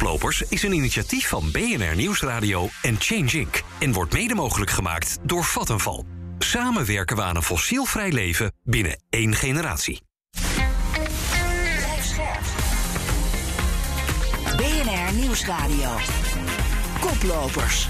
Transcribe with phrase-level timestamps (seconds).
[0.00, 3.62] Koplopers is een initiatief van BNR Nieuwsradio en Change Inc.
[3.78, 6.04] en wordt mede mogelijk gemaakt door Vattenval.
[6.38, 10.02] Samen werken we aan een fossielvrij leven binnen één generatie.
[14.56, 15.90] BNR Nieuwsradio.
[17.00, 17.88] Koplopers.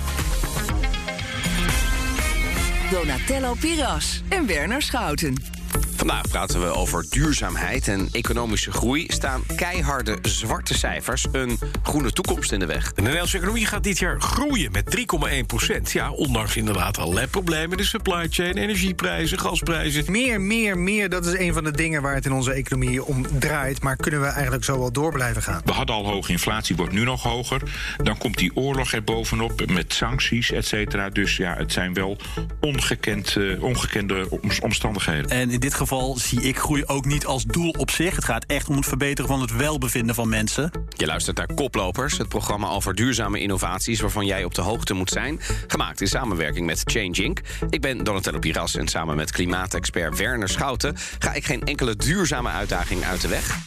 [2.91, 5.60] Donatello Piras en Werner Schouten.
[6.01, 9.07] Vandaag praten we over duurzaamheid en economische groei.
[9.09, 12.93] Staan keiharde zwarte cijfers een groene toekomst in de weg?
[12.93, 15.93] De Nederlandse economie gaat dit jaar groeien met 3,1 procent.
[15.93, 17.77] Ja, ondanks inderdaad allerlei problemen.
[17.77, 20.05] De supply chain, energieprijzen, gasprijzen.
[20.13, 23.39] Meer, meer, meer, dat is een van de dingen waar het in onze economie om
[23.39, 23.83] draait.
[23.83, 25.61] Maar kunnen we eigenlijk zo wel door blijven gaan?
[25.65, 27.63] We hadden al hoge inflatie, wordt nu nog hoger.
[27.97, 31.09] Dan komt die oorlog er bovenop met sancties, et cetera.
[31.09, 32.17] Dus ja, het zijn wel
[32.61, 34.29] ongekend, uh, ongekende
[34.61, 35.31] omstandigheden.
[35.31, 38.15] En in dit geval zie ik groei ook niet als doel op zich.
[38.15, 40.71] Het gaat echt om het verbeteren van het welbevinden van mensen.
[40.97, 44.01] Je luistert naar Koplopers, het programma over duurzame innovaties...
[44.01, 45.41] waarvan jij op de hoogte moet zijn.
[45.67, 47.41] Gemaakt in samenwerking met Change Inc.
[47.71, 50.97] Ik ben Donatello Piras en samen met klimaatexpert Werner Schouten...
[51.19, 53.59] ga ik geen enkele duurzame uitdaging uit de weg.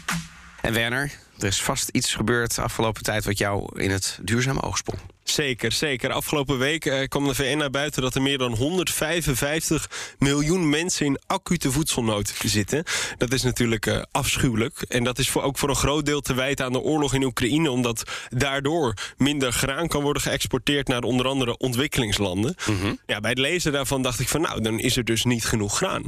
[0.62, 3.26] En Werner, er is vast iets gebeurd de afgelopen tijd...
[3.26, 5.13] wat jou in het duurzame oog sprong.
[5.24, 6.12] Zeker, zeker.
[6.12, 11.06] Afgelopen week eh, kwam de VN naar buiten dat er meer dan 155 miljoen mensen
[11.06, 12.84] in acute voedselnood zitten.
[13.18, 14.82] Dat is natuurlijk uh, afschuwelijk.
[14.82, 17.24] En dat is voor, ook voor een groot deel te wijten aan de oorlog in
[17.24, 22.56] Oekraïne, omdat daardoor minder graan kan worden geëxporteerd naar onder andere ontwikkelingslanden.
[22.70, 22.94] Mhm.
[23.06, 25.78] ja, bij het lezen daarvan dacht ik van nou, dan is er dus niet genoeg
[25.78, 26.04] graan.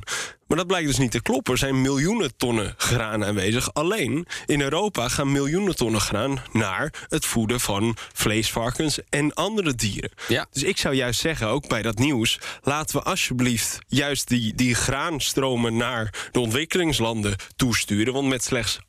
[0.47, 1.53] Maar dat blijkt dus niet te kloppen.
[1.53, 3.73] Er zijn miljoenen tonnen graan aanwezig.
[3.73, 10.11] Alleen in Europa gaan miljoenen tonnen graan naar het voeden van vleesvarkens en andere dieren.
[10.27, 10.47] Ja.
[10.51, 14.75] Dus ik zou juist zeggen, ook bij dat nieuws, laten we alsjeblieft juist die, die
[14.75, 18.13] graanstromen naar de ontwikkelingslanden toesturen.
[18.13, 18.81] Want met slechts 8%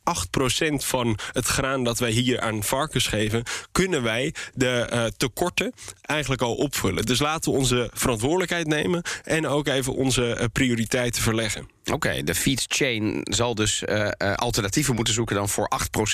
[0.75, 6.43] van het graan dat wij hier aan varkens geven, kunnen wij de uh, tekorten eigenlijk
[6.43, 7.07] al opvullen.
[7.07, 11.46] Dus laten we onze verantwoordelijkheid nemen en ook even onze uh, prioriteiten verleggen.
[11.47, 11.76] parece.
[11.93, 15.71] Oké, de feed chain zal dus uh, alternatieven moeten zoeken dan voor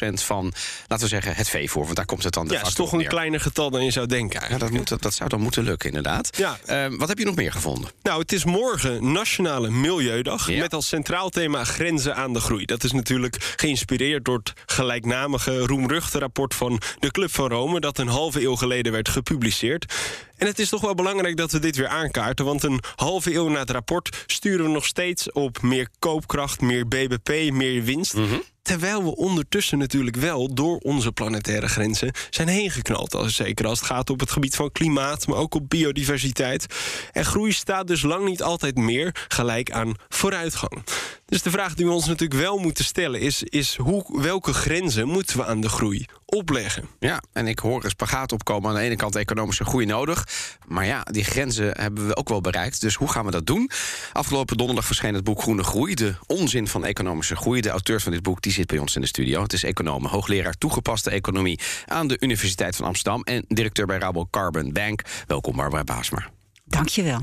[0.06, 0.53] 8% van,
[0.87, 1.84] laten we zeggen, het veevoer.
[1.84, 3.91] Want daar komt het dan de Ja, het is toch een kleiner getal dan je
[3.91, 4.43] zou denken.
[4.49, 6.37] Ja, dat, moet, dat, zou dan moeten lukken, inderdaad.
[6.37, 6.59] Ja.
[6.88, 7.91] Uh, wat heb je nog meer gevonden?
[8.03, 10.50] Nou, het is morgen Nationale Milieudag.
[10.50, 10.59] Ja.
[10.59, 12.65] Met als centraal thema grenzen aan de groei.
[12.65, 17.81] Dat is natuurlijk geïnspireerd door het gelijknamige, roemruchte rapport van de Club van Rome.
[17.81, 19.94] Dat een halve eeuw geleden werd gepubliceerd.
[20.43, 22.44] En het is toch wel belangrijk dat we dit weer aankaarten.
[22.44, 26.88] Want een halve eeuw na het rapport sturen we nog steeds op meer koopkracht, meer
[26.88, 28.12] BBP, meer winst.
[28.12, 28.42] -hmm.
[28.62, 33.22] Terwijl we ondertussen natuurlijk wel door onze planetaire grenzen zijn heen geknald.
[33.26, 36.66] Zeker als het gaat op het gebied van klimaat, maar ook op biodiversiteit.
[37.12, 40.82] En groei staat dus lang niet altijd meer gelijk aan vooruitgang.
[41.26, 45.08] Dus de vraag die we ons natuurlijk wel moeten stellen is, is hoe, welke grenzen
[45.08, 46.88] moeten we aan de groei opleggen?
[46.98, 48.70] Ja, en ik hoor een spagaat opkomen.
[48.70, 50.28] Aan de ene kant economische groei nodig.
[50.66, 52.80] Maar ja, die grenzen hebben we ook wel bereikt.
[52.80, 53.70] Dus hoe gaan we dat doen?
[54.12, 55.94] Afgelopen donderdag verscheen het boek Groene Groei.
[55.94, 57.60] De onzin van economische groei.
[57.60, 59.42] De auteur van dit boek die zit bij ons in de studio.
[59.42, 61.60] Het is econoom, hoogleraar toegepaste economie...
[61.86, 63.22] aan de Universiteit van Amsterdam...
[63.22, 65.02] en directeur bij Rabo Carbon Bank.
[65.26, 66.30] Welkom, Barbara Baasma.
[66.64, 67.20] Dankjewel.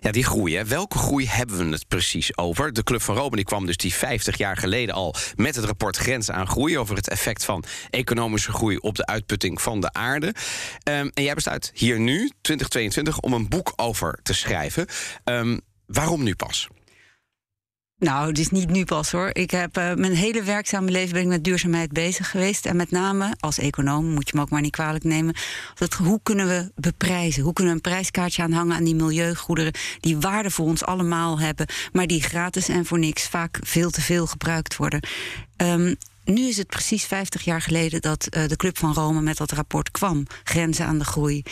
[0.00, 0.64] Ja, die groei, hè.
[0.64, 2.72] welke groei hebben we het precies over?
[2.72, 5.96] De Club van Rome die kwam dus die 50 jaar geleden al met het rapport
[5.96, 10.26] Grenzen aan Groei over het effect van economische groei op de uitputting van de aarde.
[10.26, 14.86] Um, en jij besluit hier nu, 2022, om een boek over te schrijven.
[15.24, 16.68] Um, waarom nu pas?
[18.00, 19.30] Nou, het is niet nu pas hoor.
[19.32, 22.66] Ik heb uh, mijn hele werkzame leven ben ik met duurzaamheid bezig geweest.
[22.66, 25.34] En met name als econoom, moet je me ook maar niet kwalijk nemen.
[25.74, 27.42] Dat, hoe kunnen we beprijzen?
[27.42, 31.66] Hoe kunnen we een prijskaartje aanhangen aan die milieugoederen die waarde voor ons allemaal hebben,
[31.92, 35.00] maar die gratis en voor niks vaak veel te veel gebruikt worden?
[35.56, 39.36] Um, nu is het precies 50 jaar geleden dat uh, de Club van Rome met
[39.36, 40.26] dat rapport kwam.
[40.44, 41.42] Grenzen aan de groei.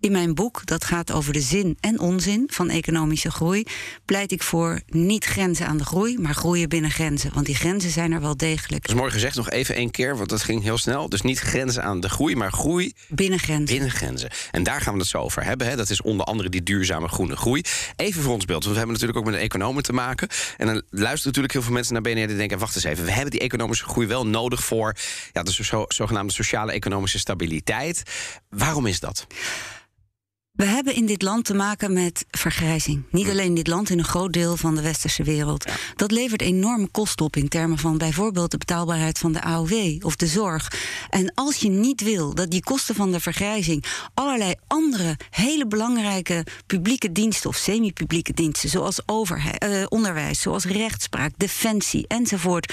[0.00, 3.64] In mijn boek, dat gaat over de zin en onzin van economische groei,
[4.04, 7.30] pleit ik voor niet grenzen aan de groei, maar groeien binnen grenzen.
[7.34, 8.82] Want die grenzen zijn er wel degelijk.
[8.82, 11.08] Dat is mooi gezegd, nog even één keer, want dat ging heel snel.
[11.08, 13.76] Dus niet grenzen aan de groei, maar groei binnen grenzen.
[13.76, 14.30] Binnen grenzen.
[14.50, 15.66] En daar gaan we het zo over hebben.
[15.66, 15.76] Hè.
[15.76, 17.62] Dat is onder andere die duurzame groene groei.
[17.96, 20.28] Even voor ons beeld, want we hebben natuurlijk ook met een economen te maken.
[20.56, 23.12] En dan luisteren natuurlijk heel veel mensen naar BNR die denken: wacht eens even, we
[23.12, 24.96] hebben die economische groei wel nodig voor
[25.32, 28.02] ja, de zo, zogenaamde sociale economische stabiliteit.
[28.48, 29.26] Waarom is dat?
[30.58, 33.04] We hebben in dit land te maken met vergrijzing.
[33.10, 35.64] Niet alleen in dit land, in een groot deel van de westerse wereld.
[35.64, 35.74] Ja.
[35.96, 40.16] Dat levert enorme kosten op in termen van bijvoorbeeld de betaalbaarheid van de AOW of
[40.16, 40.72] de zorg.
[41.10, 43.84] En als je niet wil dat die kosten van de vergrijzing
[44.14, 51.32] allerlei andere hele belangrijke publieke diensten of semi-publieke diensten, zoals overheid, uh, onderwijs, zoals rechtspraak,
[51.36, 52.72] defensie enzovoort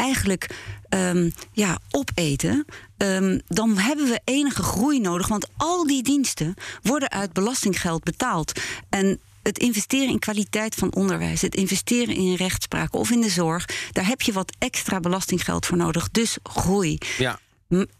[0.00, 0.50] eigenlijk
[0.88, 2.64] ehm, ja, opeten,
[2.96, 5.28] ehm, dan hebben we enige groei nodig.
[5.28, 8.60] Want al die diensten worden uit belastinggeld betaald.
[8.88, 13.68] En het investeren in kwaliteit van onderwijs, het investeren in rechtspraak of in de zorg,
[13.92, 16.10] daar heb je wat extra belastinggeld voor nodig.
[16.10, 16.98] Dus groei.
[17.18, 17.38] Ja.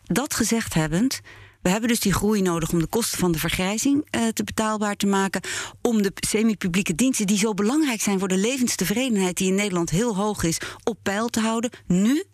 [0.05, 1.21] Dat gezegd hebbend.
[1.63, 4.97] We hebben dus die groei nodig om de kosten van de vergrijzing eh, te betaalbaar
[4.97, 5.41] te maken.
[5.83, 10.17] Om de semi-publieke diensten, die zo belangrijk zijn voor de levenstevredenheid, die in Nederland heel
[10.17, 11.71] hoog is, op peil te houden.
[11.87, 12.25] Nu,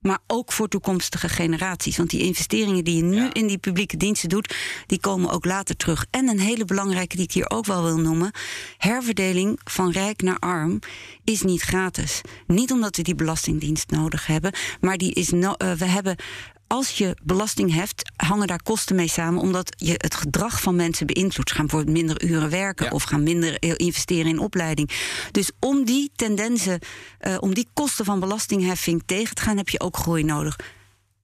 [0.00, 1.96] maar ook voor toekomstige generaties.
[1.96, 4.54] Want die investeringen die je nu in die publieke diensten doet,
[4.86, 6.06] die komen ook later terug.
[6.10, 8.30] En een hele belangrijke die ik hier ook wel wil noemen:
[8.76, 10.78] herverdeling van rijk naar arm
[11.24, 12.20] is niet gratis.
[12.46, 16.16] Niet omdat we die belastingdienst nodig hebben, maar die is no- eh, we hebben
[16.72, 21.06] als je belasting heft, hangen daar kosten mee samen, omdat je het gedrag van mensen
[21.06, 21.48] beïnvloedt.
[21.48, 22.90] Ze gaan bijvoorbeeld minder uren werken Ja.
[22.90, 24.90] of gaan minder eh, investeren in opleiding.
[25.30, 26.78] Dus om die tendensen,
[27.18, 30.56] eh, om die kosten van belastingheffing tegen te gaan, heb je ook groei nodig.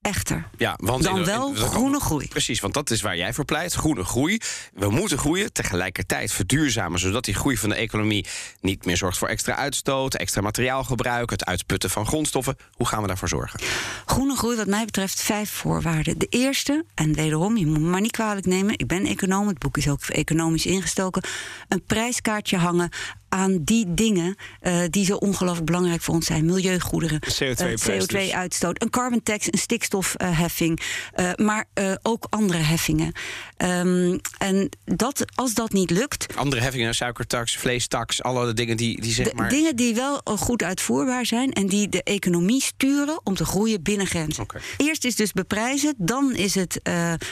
[0.01, 0.47] Echter.
[0.57, 2.27] Ja, want Dan in- wel in- groene groei.
[2.27, 3.73] Precies, want dat is waar jij voor pleit.
[3.73, 4.39] Groene groei.
[4.73, 6.99] We moeten groeien, tegelijkertijd verduurzamen...
[6.99, 8.25] zodat die groei van de economie
[8.61, 10.15] niet meer zorgt voor extra uitstoot...
[10.15, 12.55] extra materiaalgebruik, het uitputten van grondstoffen.
[12.71, 13.59] Hoe gaan we daarvoor zorgen?
[14.05, 16.17] Groene groei, wat mij betreft, vijf voorwaarden.
[16.17, 19.59] De eerste, en wederom, je moet me maar niet kwalijk nemen, ik ben econoom, het
[19.59, 21.23] boek is ook economisch ingestoken.
[21.67, 22.89] Een prijskaartje hangen
[23.29, 26.45] aan die dingen eh, die zo ongelooflijk belangrijk voor ons zijn.
[26.45, 28.29] Milieugoederen, CO2-prijs eh, dus.
[28.29, 30.81] CO2-uitstoot, een carbon tax, een stikstofheffing,
[31.13, 31.65] eh, maar
[32.01, 33.11] ook andere heffingen.
[33.57, 38.23] Ehm, en dat, als dat niet lukt, Andere heffingen, suikertax, vleestax...
[38.23, 39.49] alle dingen die, die zeg de maar...
[39.49, 44.07] dingen die wel goed uitvoerbaar zijn en die de economie sturen om te groeien binnen
[44.07, 44.45] grenzen.
[44.77, 46.81] Eerst is dus beprijzen, dan is het,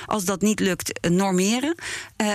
[0.06, 1.76] als dat niet lukt, normeren.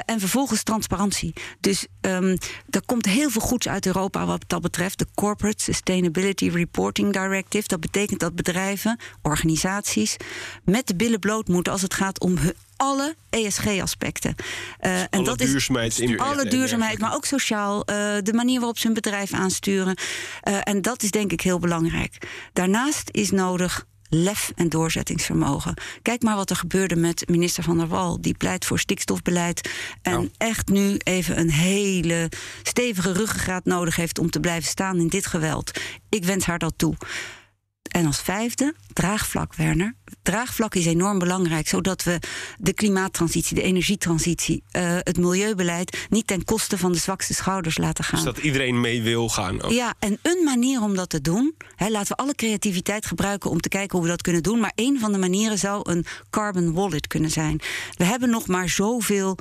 [0.05, 1.33] en vervolgens transparantie.
[1.61, 2.37] Dus ehm
[2.71, 4.99] er komt heel veel goeds uit Europa wat dat betreft.
[4.99, 7.69] De Corporate Sustainability Reporting Directive.
[7.69, 10.17] Dat betekent dat bedrijven, organisaties
[10.65, 14.35] met de billen bloot moeten als het gaat om hu- alle ESG-aspecten.
[14.79, 17.85] en Alle dat is duurzaamheidsimpact alle duurzaamheid, maar ook sociaal.
[17.85, 19.97] eh, de manier waarop ze hun bedrijf aansturen.
[20.41, 22.19] Eh, en dat is denk ik heel belangrijk.
[22.53, 25.75] Daarnaast is nodig lef en doorzettingsvermogen.
[26.03, 28.21] Kijk maar wat er gebeurde met minister Van der Wal.
[28.21, 29.71] Die pleit voor stikstofbeleid.
[30.03, 30.29] En Nou.
[30.37, 32.29] echt nu even een hele
[32.63, 35.81] stevige ruggengraat nodig heeft om te blijven staan in dit geweld.
[36.09, 36.95] Ik wens haar dat toe.
[37.91, 39.95] En als vijfde, draagvlak, Werner.
[40.23, 42.19] Draagvlak is enorm belangrijk, zodat we
[42.59, 48.05] de klimaattransitie, de energietransitie, eh, het milieubeleid niet ten koste van de zwakste schouders laten
[48.05, 48.25] gaan.
[48.25, 49.63] Dus dat iedereen mee wil gaan.
[49.63, 49.71] ook.
[49.73, 53.61] Ja, en een manier om dat te doen, hè, laten we alle creativiteit gebruiken om
[53.61, 54.61] te kijken hoe we dat kunnen doen.
[54.61, 57.61] Maar een van de manieren zou een carbon wallet kunnen zijn.
[57.95, 59.39] We hebben nog maar zoveel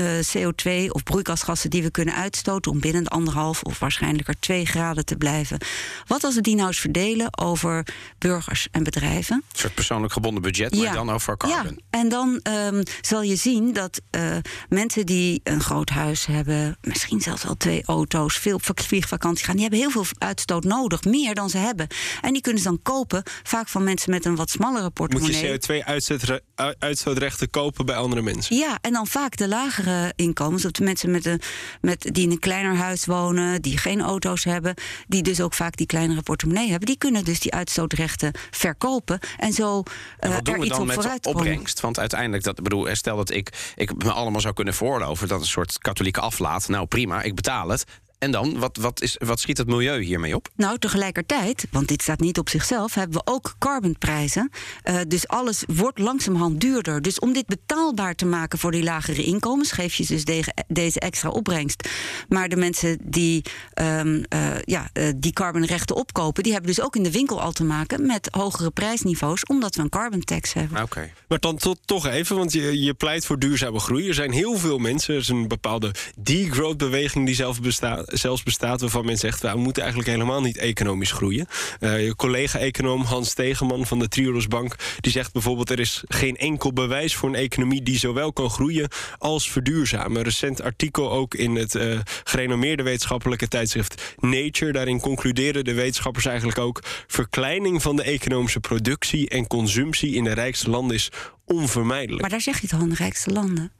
[0.00, 5.04] CO2 of broeikasgassen die we kunnen uitstoten om binnen de anderhalf of waarschijnlijker twee graden
[5.04, 5.58] te blijven.
[6.06, 7.86] Wat als we die nou eens verdelen over
[8.18, 9.36] burgers en bedrijven?
[9.36, 11.78] Een soort persoonlijk gebonden budget, maar dan over carbon.
[11.90, 14.36] Ja, en dan ehm, zal je zien dat eh,
[14.68, 19.54] mensen die een groot huis hebben, misschien zelfs wel twee auto's, veel op vliegvakantie gaan,
[19.54, 21.86] die hebben heel veel uitstoot nodig, meer dan ze hebben.
[22.20, 25.52] En die kunnen ze dan kopen, vaak van mensen met een wat smallere Moet portemonnee.
[25.52, 28.56] je CO2-uitstootrechten kopen bij andere mensen.
[28.56, 29.83] Ja, en dan vaak de lagere
[30.16, 30.64] inkomens.
[30.64, 31.40] Of de mensen met een,
[31.80, 34.74] met, die in een kleiner huis wonen, die geen auto's hebben,
[35.08, 39.52] die dus ook vaak die kleinere portemonnee hebben, die kunnen dus die uitstootrechten verkopen en
[39.52, 39.82] zo
[40.18, 41.80] En eh, wat doen er we iets dan op met vooruit opbrengst?
[41.80, 45.28] Want uiteindelijk, dat, bedoel, stel dat ik, ik me allemaal zou kunnen veroorloven...
[45.28, 46.68] dat een soort katholieke aflaat.
[46.68, 47.84] Nou prima, ik betaal het.
[48.24, 50.48] En dan, wat, wat, is, wat schiet het milieu hiermee op?
[50.56, 54.50] Nou, tegelijkertijd, want dit staat niet op zichzelf, hebben we ook carbonprijzen.
[54.82, 57.02] Eh, dus alles wordt langzamerhand duurder.
[57.02, 61.00] Dus om dit betaalbaar te maken voor die lagere inkomens, geef je dus de- deze
[61.00, 61.88] extra opbrengst.
[62.28, 63.42] Maar de mensen die
[63.74, 67.52] ehm, eh, ja, eh, die carbonrechten opkopen, die hebben dus ook in de winkel al
[67.52, 70.82] te maken met hogere prijsniveaus, omdat we een carbon tax hebben.
[70.82, 71.10] Oké.
[71.28, 74.08] Maar dan tot, toch even, want je, je pleit voor duurzame groei.
[74.08, 78.80] Er zijn heel veel mensen, er is een bepaalde degrowth-beweging die zelf bestaat, zelfs bestaat...
[78.80, 81.46] waarvan men zegt, we moeten eigenlijk helemaal niet economisch groeien.
[81.80, 84.76] Eh, je collega-econoom Hans Stegeman van de Triodos Bank...
[85.00, 87.82] die zegt bijvoorbeeld, er is geen enkel bewijs voor een economie...
[87.82, 90.16] die zowel kan groeien als verduurzamen.
[90.16, 94.72] Een recent artikel ook in het eh, gerenommeerde wetenschappelijke tijdschrift Nature.
[94.72, 96.82] Daarin concluderen de wetenschappers eigenlijk ook...
[97.06, 101.10] verkleining van de economische productie en consumptie in de rijkste landen is
[101.44, 102.20] onvermijdelijk.
[102.20, 103.72] Maar daar zeg je toch aan de rijkste landen?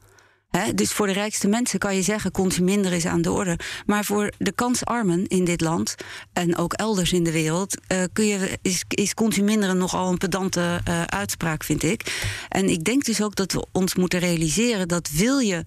[0.75, 3.59] Dus voor de rijkste mensen kan je zeggen, consumeren is aan de orde.
[3.85, 5.95] Maar voor de kansarmen in dit land
[6.33, 10.81] en ook elders in de wereld, eh, kun je, is, is consumeren nogal een pedante
[10.83, 12.29] eh, uitspraak, vind ik.
[12.49, 15.63] En ik denk dus ook dat we ons moeten realiseren dat wil je.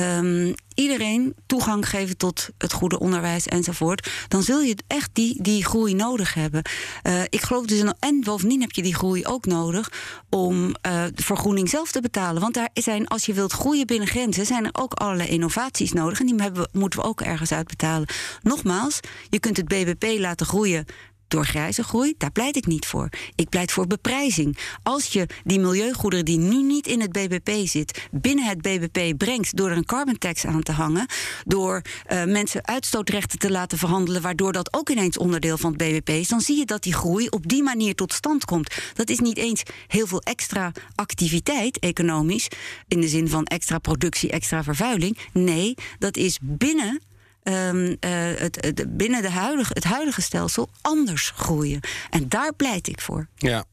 [0.00, 5.64] Ehm, iedereen toegang geven tot het goede onderwijs enzovoort, dan zul je echt die, die
[5.64, 6.62] groei nodig hebben.
[7.02, 9.92] Eh, ik geloof dus, en bovendien heb je die groei ook nodig
[10.30, 12.40] om eh, de vergroening zelf te betalen.
[12.40, 16.20] Want daar zijn, als je wilt groeien binnen grenzen, zijn er ook allerlei innovaties nodig.
[16.20, 18.08] En die moeten we ook ergens uitbetalen.
[18.42, 20.86] Nogmaals, je kunt het BBP laten groeien
[21.34, 23.08] door grijze groei, daar pleit ik niet voor.
[23.34, 24.58] Ik pleit voor beprijzing.
[24.82, 29.56] Als je die milieugoederen die nu niet in het BBP zit, binnen het BBP brengt
[29.56, 31.06] door er een carbon tax aan te hangen,
[31.44, 36.08] door uh, mensen uitstootrechten te laten verhandelen, waardoor dat ook ineens onderdeel van het BBP
[36.08, 38.74] is, dan zie je dat die groei op die manier tot stand komt.
[38.94, 42.48] Dat is niet eens heel veel extra activiteit economisch,
[42.88, 45.18] in de zin van extra productie, extra vervuiling.
[45.32, 47.00] Nee, dat is binnen
[47.44, 51.80] um, het, het, binnen de huidige, het huidige stelsel anders groeien.
[52.10, 53.28] En daar pleit ik voor.
[53.36, 53.64] Ja,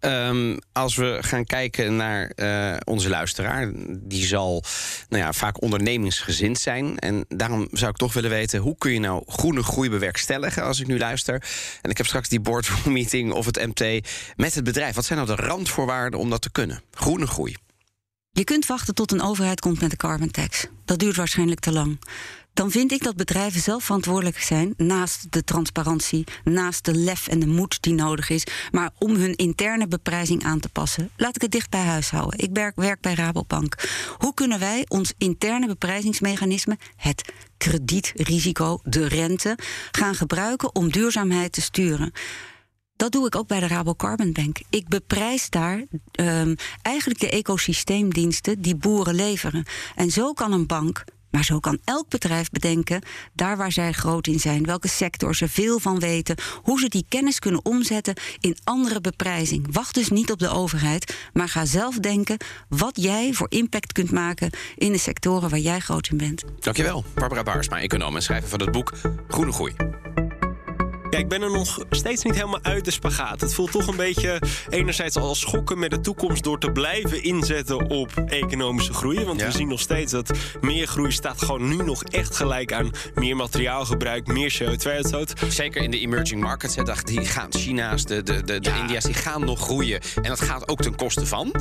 [0.00, 4.64] um, als we gaan kijken naar uh, onze luisteraar, die zal
[5.08, 6.98] nou ja, vaak ondernemingsgezind zijn.
[6.98, 10.80] En daarom zou ik toch willen weten, hoe kun je nou groene groei bewerkstelligen als
[10.80, 11.42] ik nu luister?
[11.82, 14.94] En ik heb straks die boardroom meeting of het MT met het bedrijf.
[14.94, 16.82] Wat zijn nou de randvoorwaarden om dat te kunnen?
[16.90, 17.56] Groene groei.
[18.30, 20.66] Je kunt wachten tot een overheid komt met de carbon tax.
[20.84, 21.98] Dat duurt waarschijnlijk te lang
[22.54, 27.38] dan vind ik dat bedrijven zelf verantwoordelijk zijn, naast de transparantie, naast de lef en
[27.38, 31.10] de moed die nodig is, maar om hun interne beprijzing aan te passen.
[31.16, 32.38] Laat ik het dicht bij huis houden.
[32.38, 33.88] Ik werk, bij Rabobank.
[34.18, 39.58] Hoe kunnen wij ons interne beprijzingsmechanisme, het kredietrisico, de rente,
[39.90, 42.12] gaan gebruiken om duurzaamheid te sturen?
[42.96, 44.58] Dat doe ik ook bij de Rabo Carbon Bank.
[44.70, 45.84] Ik beprijs daar
[46.20, 49.64] um, eigenlijk de ecosysteemdiensten die boeren leveren.
[49.94, 54.26] En zo kan een bank maar zo kan elk bedrijf bedenken, daar waar zij groot
[54.26, 58.56] in zijn, welke sector ze veel van weten, hoe ze die kennis kunnen omzetten in
[58.64, 59.66] andere beprijzing.
[59.70, 62.36] Wacht dus niet op de overheid, maar ga zelf denken
[62.68, 66.44] wat jij voor impact kunt maken in de sectoren waar jij groot in bent.
[66.58, 68.92] Dankjewel, Barbara Baarsma, econoom en schrijver van het boek
[69.28, 69.74] Groene Groei.
[71.14, 73.40] Ja, ik ben er nog steeds niet helemaal uit de spagaat.
[73.40, 77.90] Het voelt toch een beetje enerzijds al schokken met de toekomst door te blijven inzetten
[77.90, 79.24] op economische groei.
[79.24, 80.30] Want we zien nog steeds dat
[80.60, 85.32] meer groei staat gewoon nu nog echt gelijk aan meer materiaalgebruik, meer CO2-uitstoot.
[85.48, 86.76] Zeker in de emerging markets.
[86.76, 90.00] Hè, die gaan, China's, de, de, de, de India's, die gaan nog groeien.
[90.14, 91.52] En dat gaat ook ten koste van.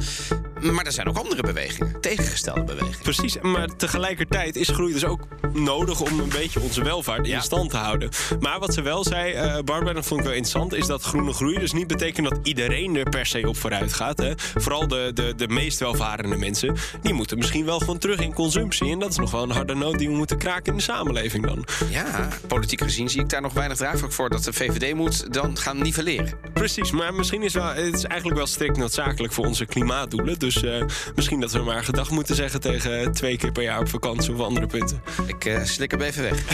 [0.72, 3.00] Maar er zijn ook andere bewegingen, tegengestelde bewegingen.
[3.01, 5.22] Precies, maar tegelijkertijd is groei dus ook
[5.53, 8.10] nodig om een beetje onze welvaart in stand te houden.
[8.39, 11.34] Maar wat ze wel zei, uh, Barbara, dat vond ik wel interessant, is dat groene
[11.34, 14.17] groei dus niet betekent dat iedereen er per se op vooruit gaat.
[14.17, 14.34] Hè.
[14.38, 18.91] Vooral de, de, de meest welvarende mensen, die moeten misschien wel gewoon terug in consumptie.
[18.91, 21.46] En dat is nog wel een harde noot die we moeten kraken in de samenleving
[21.46, 21.65] dan.
[21.89, 25.58] Ja, politiek gezien zie ik daar nog weinig draagvlak voor dat de VVD moet dan
[25.58, 26.38] gaan nivelleren.
[26.53, 30.39] Precies, maar misschien is wel, het is eigenlijk wel strikt noodzakelijk voor onze klimaatdoelen.
[30.39, 30.83] Dus dus uh,
[31.15, 34.39] misschien dat we maar gedag moeten zeggen tegen twee keer per jaar op vakantie of
[34.39, 35.01] andere punten.
[35.27, 36.43] Ik uh, slik hem even weg.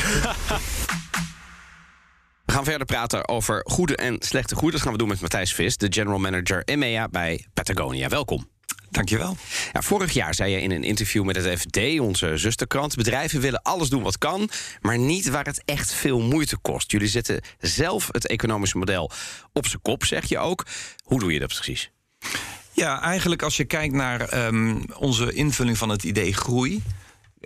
[2.45, 4.71] We gaan verder praten over goede en slechte groei.
[4.71, 8.07] Dat gaan we doen met Matthijs Vis, de general manager EMEA bij Patagonia.
[8.07, 8.47] Welkom.
[8.89, 9.37] Dankjewel.
[9.73, 12.95] Ja, vorig jaar zei je in een interview met het FD, onze zusterkrant...
[12.95, 14.49] bedrijven willen alles doen wat kan,
[14.81, 16.91] maar niet waar het echt veel moeite kost.
[16.91, 19.11] Jullie zetten zelf het economische model
[19.53, 20.65] op zijn kop, zeg je ook.
[21.03, 21.91] Hoe doe je dat precies?
[22.71, 26.83] Ja, eigenlijk als je kijkt naar um, onze invulling van het idee groei.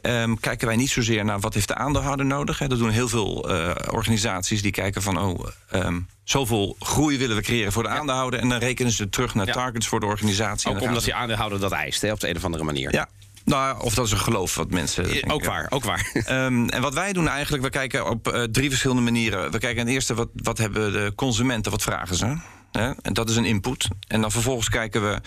[0.02, 2.60] Um, kijken wij niet zozeer naar wat heeft de aandeelhouder nodig.
[2.60, 2.68] Hè.
[2.68, 5.20] Dat doen heel veel uh, organisaties die kijken van...
[5.20, 7.96] oh, um, zoveel groei willen we creëren voor de ja.
[7.96, 8.40] aandeelhouder...
[8.40, 9.54] en dan rekenen ze terug naar ja.
[9.54, 10.70] targets voor de organisatie.
[10.70, 12.92] Ook omdat die aandeelhouder dat eist, hè, op de een of andere manier.
[12.94, 13.10] Ja,
[13.46, 15.04] nou, of dat is een geloof wat mensen.
[15.04, 15.32] Denken.
[15.32, 16.12] Ook waar, ook waar.
[16.14, 19.52] Um, en wat wij doen eigenlijk, we kijken op uh, drie verschillende manieren.
[19.52, 22.38] We kijken ten eerste wat, wat hebben de consumenten, wat vragen ze.
[22.74, 23.88] En dat is een input.
[24.08, 25.22] En dan vervolgens kijken we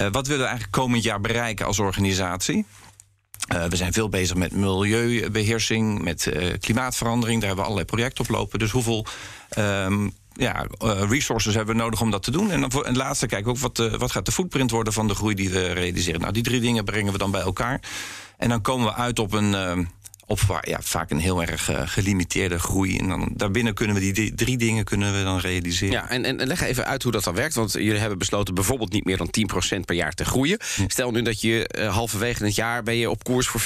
[0.00, 2.66] uh, wat willen we eigenlijk komend jaar bereiken als organisatie.
[3.54, 7.38] Uh, we zijn veel bezig met milieubeheersing, met uh, klimaatverandering.
[7.40, 8.58] Daar hebben we allerlei projecten op lopen.
[8.58, 9.06] Dus hoeveel
[9.58, 10.66] um, ja,
[11.08, 12.50] resources hebben we nodig om dat te doen?
[12.50, 14.92] En dan voor, en laatste kijken we ook wat, uh, wat gaat de footprint worden
[14.92, 16.20] van de groei die we realiseren.
[16.20, 17.80] Nou, die drie dingen brengen we dan bij elkaar.
[18.36, 19.88] En dan komen we uit op een.
[20.30, 22.98] Op ja, vaak een heel erg uh, gelimiteerde groei.
[22.98, 25.92] En dan daarbinnen kunnen we die drie dingen kunnen we dan realiseren.
[25.92, 27.54] Ja, en, en leg even uit hoe dat dan werkt.
[27.54, 29.30] Want jullie hebben besloten bijvoorbeeld niet meer dan
[29.76, 30.58] 10% per jaar te groeien.
[30.76, 30.84] Ja.
[30.86, 33.64] Stel nu dat je uh, halverwege het jaar ben je op koers voor 14%.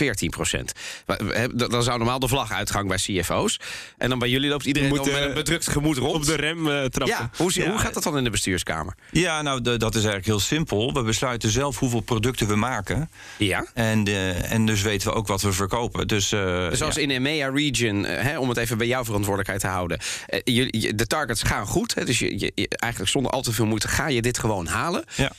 [1.54, 3.60] Dan zou normaal de vlag uitgaan bij CFO's.
[3.98, 6.14] En dan bij jullie loopt iedereen Moet, met een bedrukt gemoed rond.
[6.14, 7.06] Op de rem uh, trappen.
[7.06, 8.94] Ja, hoe, ja, hoe gaat dat dan in de bestuurskamer?
[9.10, 10.92] Ja, nou, de, dat is eigenlijk heel simpel.
[10.92, 13.10] We besluiten zelf hoeveel producten we maken.
[13.38, 13.66] Ja.
[13.74, 14.06] En,
[14.48, 16.08] en dus weten we ook wat we verkopen.
[16.08, 16.32] Dus
[16.70, 17.00] eh, Zoals ja.
[17.00, 19.98] in de EMEA region, eh, hè, om het even bij jouw verantwoordelijkheid te houden.
[20.26, 21.94] Eh, je- de targets gaan goed.
[21.94, 24.66] Hè, dus je, je, je- eigenlijk zonder al te veel moeite ga je dit gewoon
[24.66, 25.04] halen.
[25.16, 25.32] Ja.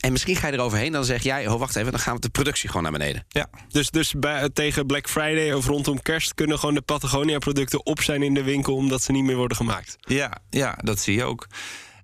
[0.00, 0.92] En misschien ga je eroverheen.
[0.92, 3.24] Dan zeg jij, oh wacht even, dan gaan we de productie gewoon naar beneden.
[3.28, 3.46] Ja.
[3.68, 8.22] Dus, dus bij, tegen Black Friday of rondom kerst kunnen gewoon de Patagonia-producten op zijn
[8.22, 9.96] in de winkel omdat ze niet meer worden gemaakt.
[10.00, 11.46] Ja, ja, dat zie je ook.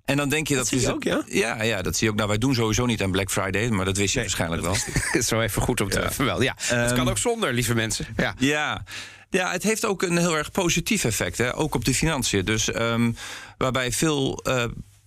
[0.09, 1.23] En dan denk je dat, zie je ook, ja?
[1.27, 2.17] Ja, ja, dat zie je ook.
[2.17, 4.75] Nou, wij doen sowieso niet aan Black Friday, maar dat wist je waarschijnlijk wel.
[5.23, 6.45] Zo even goed om te vermelden.
[6.45, 8.05] Ja, het Ehm, kan ook zonder, lieve mensen.
[8.17, 8.33] Ja.
[8.37, 8.83] Ja.
[9.29, 11.55] Ja, het heeft ook een heel erg positief effect, hè?
[11.55, 12.45] ook op de financiën.
[12.45, 13.11] Dus ehm,
[13.57, 14.63] waarbij veel eh,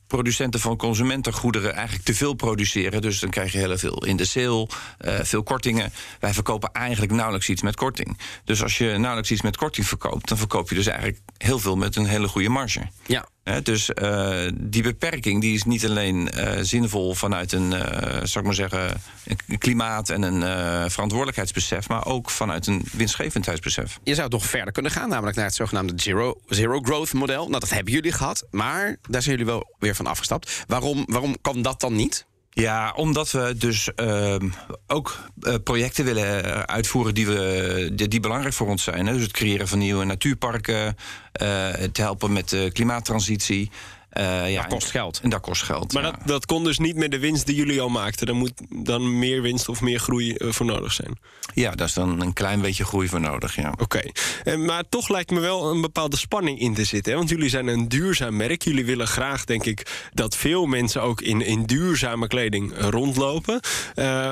[0.07, 3.01] producenten van consumentengoederen eigenlijk te veel produceren.
[3.03, 4.69] Dus dan krijg je heel veel in de sale,
[4.99, 5.93] eh, veel kortingen.
[6.21, 8.19] Wij verkopen eigenlijk nauwelijks iets met korting.
[8.45, 11.77] Dus als je nauwelijks iets met korting verkoopt, dan verkoop je dus eigenlijk heel veel
[11.77, 12.81] met een hele goede marge.
[13.07, 13.27] Ja.
[13.63, 18.45] Dus eh, die beperking die is niet alleen eh, zinvol vanuit een, eh zou ik
[18.45, 19.01] maar zeggen,
[19.47, 23.99] een klimaat en een verantwoordelijkheidsbesef, maar ook vanuit een winstgevendheidsbesef.
[24.05, 27.49] Je zou nog verder kunnen gaan, namelijk naar het zogenaamde zero, zero growth model.
[27.49, 30.65] Nou, dat hebben jullie gehad, maar daar zijn jullie wel weer van afgestapt.
[30.67, 32.27] Waarom, waarom kan dat dan niet?
[32.55, 34.49] Ja, omdat we dus ehm,
[34.87, 39.07] ook eh, projecten willen eh, uitvoeren die, we, die, belangrijk voor ons zijn.
[39.07, 39.13] Hè.
[39.13, 40.97] Dus het creëren van nieuwe natuurparken,
[41.33, 43.71] eh, het helpen met de klimaattransitie.
[44.13, 45.21] Eh, ja, Dat kost geld.
[45.23, 45.93] En dat kost geld.
[45.93, 46.11] Maar ja.
[46.11, 48.27] dat, dat kon dus niet met de winst die jullie al maakten.
[48.27, 51.19] Daar moet dan meer winst of meer groei eh, voor nodig zijn.
[51.55, 53.57] ja, daar is dan een klein beetje groei voor nodig.
[53.57, 53.75] Ja.
[53.79, 54.01] Oké,
[54.45, 57.13] Eh, maar toch lijkt me wel een bepaalde spanning in te zitten.
[57.13, 57.19] Hè?
[57.19, 58.63] Want jullie zijn een duurzaam merk.
[58.63, 63.61] Jullie willen graag, denk ik, dat veel mensen ook in, in duurzame kleding rondlopen.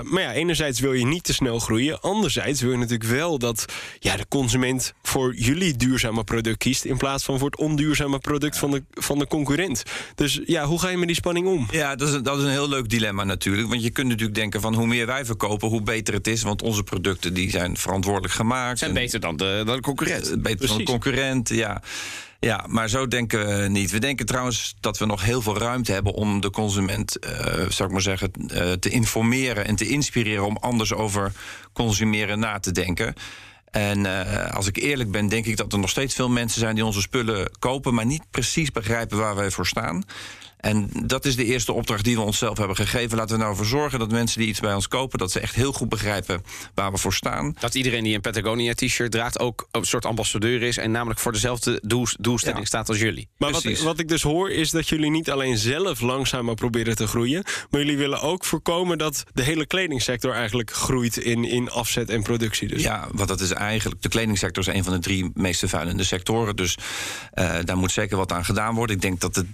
[0.05, 2.01] Maar ja, enerzijds wil je niet te snel groeien.
[2.01, 3.65] Anderzijds wil je natuurlijk wel dat
[3.99, 6.85] ja, de consument voor jullie duurzame product kiest...
[6.85, 9.70] in plaats van voor het onduurzame product van, de, van de concurrent.
[10.15, 11.69] Dus ja, hoe ga je met die spanning om?
[11.71, 13.69] Ja, dat is, een, dat is een heel leuk dilemma natuurlijk.
[13.69, 16.43] Want je kunt natuurlijk denken van hoe meer wij verkopen, hoe beter het is.
[16.43, 18.79] Want onze producten die zijn verantwoordelijk gemaakt.
[18.79, 20.31] Zijn En- beter dan de, dan de concurrent.
[20.31, 21.83] Eh, beter dan de concurrent, ja.
[22.41, 23.91] Ja, maar zo denken we niet.
[23.91, 27.31] We denken trouwens dat we nog heel veel ruimte hebben om de consument, eh,
[27.69, 31.33] zou ik maar zeggen, eh, te informeren en te inspireren om anders over
[31.73, 33.15] consumeren na te denken.
[33.71, 36.75] En eh, als ik eerlijk ben, denk ik dat er nog steeds veel mensen zijn
[36.75, 40.05] die onze spullen kopen, maar niet precies begrijpen waar wij voor staan.
[40.61, 43.17] En dat is de eerste opdracht die we onszelf hebben gegeven.
[43.17, 45.55] Laten we nou ervoor zorgen dat mensen die iets bij ons kopen, dat ze echt
[45.55, 46.43] heel goed begrijpen
[46.75, 47.55] waar we voor staan.
[47.61, 50.77] Dat iedereen die een Patagonia t-shirt draagt ook een soort ambassadeur is...
[50.77, 52.65] en namelijk voor dezelfde doel, doelstelling Ja.
[52.67, 53.29] staat als jullie.
[53.37, 57.07] Maar wat, wat ik dus hoor is dat jullie niet alleen zelf langzamer proberen te
[57.07, 62.09] groeien, maar jullie willen ook voorkomen dat de hele kledingsector eigenlijk groeit in, in afzet
[62.11, 62.69] en productie.
[62.69, 62.83] Dus.
[62.83, 64.03] Ja, want dat is eigenlijk.
[64.03, 66.57] De kledingsector is een van de drie meest vervuilende sectoren.
[66.57, 66.77] Dus
[67.33, 68.97] eh, daar moet zeker wat aan gedaan worden.
[68.97, 69.47] Ik denk dat het.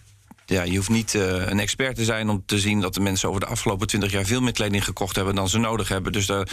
[0.49, 3.29] Ja, je hoeft niet eh, een expert te zijn om te zien dat de mensen
[3.29, 6.13] over de afgelopen twintig jaar veel meer kleding gekocht hebben dan ze nodig hebben.
[6.13, 6.49] Dus daar,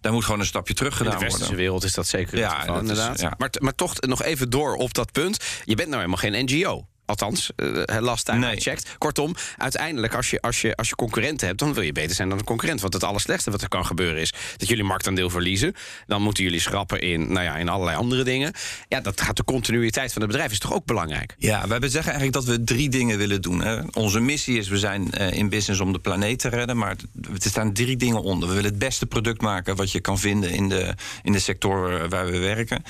[0.00, 1.64] daar moet gewoon een stapje terug In de gedaan westerse worden.
[1.64, 3.20] wereld is dat zeker Ja, het geval, dat is- inderdaad.
[3.20, 3.34] ja.
[3.38, 5.36] Maar, maar toch nog even door op dat punt.
[5.64, 6.86] Je bent nou helemaal geen NGO.
[7.08, 8.60] Althans, eh last time Nee.
[8.60, 8.94] Checked.
[8.98, 11.58] Kortom, uiteindelijk als je, als, je, als je concurrenten hebt...
[11.58, 12.80] dan wil je beter zijn dan een concurrent.
[12.80, 14.32] Want het allerslechtste wat er kan gebeuren is...
[14.56, 15.74] dat jullie marktaandeel verliezen.
[16.06, 18.52] Dan moeten jullie schrappen in, nou ja, in allerlei andere dingen.
[18.88, 21.34] Ja, dat gaat de continuïteit van het bedrijf is toch ook belangrijk?
[21.38, 23.62] Ja, wij zeggen eigenlijk dat we drie dingen willen doen.
[23.62, 23.80] Hè.
[23.92, 26.76] Onze missie is, we zijn eh, in business om de planeet te redden.
[26.76, 28.48] Maar er staan drie dingen onder.
[28.48, 32.08] We willen het beste product maken wat je kan vinden in de, in de sector
[32.08, 32.82] waar we werken.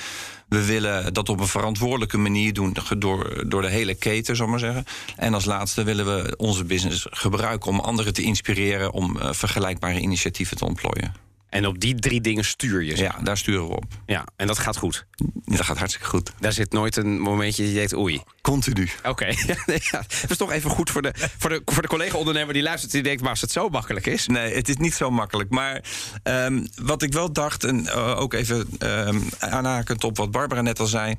[0.49, 4.59] We willen dat op een verantwoordelijke manier doen door, door de hele keten, zal maar
[4.59, 4.85] zeggen.
[5.15, 9.99] En als laatste willen we onze business gebruiken om anderen te inspireren om eh, vergelijkbare
[9.99, 11.28] initiatieven te ontplooien.
[11.49, 12.95] En op die drie dingen stuur je.
[12.95, 13.85] zeg Ja, daar sturen we op.
[14.05, 15.05] Ja, en dat gaat goed.
[15.45, 16.31] Dat gaat hartstikke goed.
[16.39, 18.21] Daar zit nooit een momentje dat je denkt, oei.
[18.41, 18.89] Continu.
[19.03, 20.03] Oké, ja, nee, ja.
[20.21, 22.91] dat is toch even goed voor de, voor de, voor de collega-ondernemer die luistert...
[22.91, 24.27] die denkt, maar als het zo makkelijk is...
[24.27, 25.49] Nee, het is niet zo makkelijk.
[25.49, 25.83] Maar
[26.23, 30.79] ehm, wat ik wel dacht, en eh, ook even ehm aanhakend op wat Barbara net
[30.79, 31.15] al zei.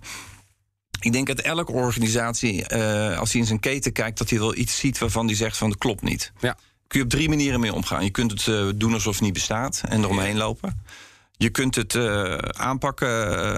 [1.01, 4.57] Ik denk dat elke organisatie, eh, als hij in zijn keten kijkt, dat hij wel
[4.57, 6.33] iets ziet waarvan hij zegt van dat klopt niet.
[6.41, 6.57] Ja.
[6.91, 8.05] Kun je op drie manieren mee omgaan.
[8.05, 10.83] Je kunt het eh, doen alsof het niet bestaat en eromheen lopen.
[11.41, 13.09] Je kunt het eh, aanpakken,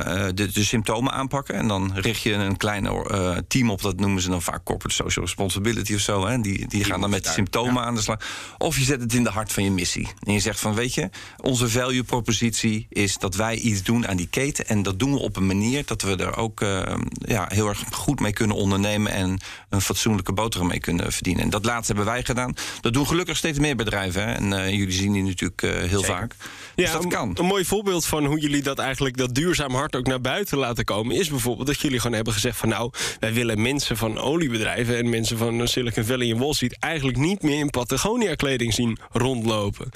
[0.06, 1.54] eh, de, de symptomen aanpakken.
[1.54, 3.82] En dan richt je een klein eh, team op.
[3.82, 6.26] Dat noemen ze dan vaak corporate social responsibility of zo.
[6.26, 6.40] Hè.
[6.40, 8.18] Die, die gaan dan met de symptomen aan de slag.
[8.58, 10.08] Of je zet het in de hart van je missie.
[10.22, 14.16] En je zegt van, weet je, onze value propositie is dat wij iets doen aan
[14.16, 14.66] die keten.
[14.66, 17.84] En dat doen we op een manier dat we er ook eh, ja, heel erg
[17.90, 19.12] goed mee kunnen ondernemen.
[19.12, 21.42] En een fatsoenlijke boterham mee kunnen verdienen.
[21.42, 22.54] En dat laatste hebben wij gedaan.
[22.80, 24.22] Dat doen gelukkig steeds meer bedrijven.
[24.22, 24.32] Hè.
[24.32, 26.34] En eh, jullie zien die natuurlijk eh, heel vaak.
[26.74, 27.30] Dus dat een, kan.
[27.34, 30.84] een mooi voorbeeld van hoe jullie dat eigenlijk dat duurzaam hart ook naar buiten laten
[30.84, 34.96] komen, is bijvoorbeeld dat jullie gewoon hebben gezegd van nou, wij willen mensen van oliebedrijven
[34.96, 38.98] en mensen van Silicon Valley en Wall Street eigenlijk niet meer in Patagonia kleding zien
[39.12, 39.88] rondlopen.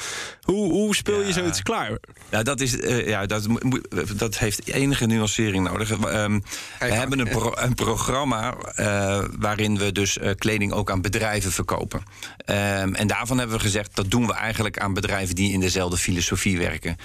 [0.42, 1.98] Hoe, hoe speel je zoiets klaar?
[2.30, 5.90] Ja, dat, is, eh, ja dat, moet- dat heeft enige nuancering nodig.
[5.90, 6.40] Ehm,
[6.78, 11.52] we hebben een, pro- een programma eh, waarin we dus eh, kleding ook aan bedrijven
[11.52, 12.02] verkopen.
[12.44, 15.96] Ehm, en daarvan hebben we gezegd dat doen we eigenlijk aan bedrijven die in dezelfde
[15.96, 16.96] filosofie werken.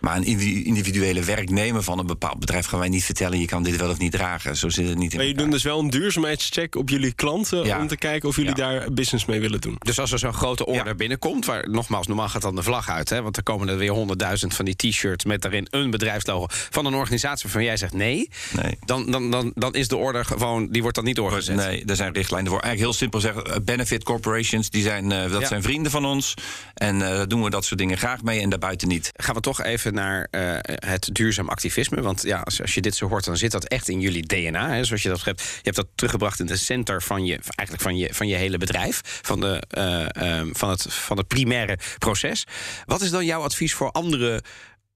[0.00, 3.62] Maar een individu- individuele werknemer van een bepaald bedrijf gaan wij niet vertellen: je kan
[3.62, 4.56] dit wel of niet dragen.
[4.56, 5.18] Zo zit het niet in.
[5.18, 7.80] Maar je doet dus wel een duurzaamheidscheck op jullie klanten Ja.
[7.80, 9.76] om te kijken of jullie daar business mee willen doen.
[9.78, 13.08] Dus als er zo'n grote order binnenkomt, waar nogmaals, normaal gaat dan de vlag uit,
[13.10, 16.86] hè, want er komen er weer honderdduizend van die t-shirts met daarin een bedrijfslogo van
[16.86, 18.28] een organisatie waarvan jij zegt nee,
[18.62, 18.78] Nee.
[18.84, 21.56] Dan, dan, dan, dan is de order gewoon, die wordt dan niet doorgezet.
[21.56, 22.60] Nee, er zijn richtlijnen voor.
[22.60, 25.46] Eigenlijk heel simpel zeggen, eh, benefit corporations, die zijn, eh, dat Ja.
[25.46, 26.34] zijn vrienden van ons.
[26.74, 29.10] En eh, daar doen we dat soort dingen graag mee en daarbuiten niet.
[29.16, 32.00] Gaan we toch even naar eh, het duurzaam activisme.
[32.00, 34.70] Want ja, als, als je dit zo hoort, dan zit dat echt in jullie DNA.
[34.70, 35.40] Hè, zoals je dat hebt.
[35.40, 38.58] Je hebt dat teruggebracht in de center van je, eigenlijk van je, van je hele
[38.58, 39.20] bedrijf.
[39.22, 42.46] Van, de, eh, eh, van, het, van het primaire proces.
[42.86, 44.42] Wat is dan jouw advies voor andere